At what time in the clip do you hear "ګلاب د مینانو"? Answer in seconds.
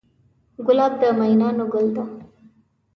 0.65-1.65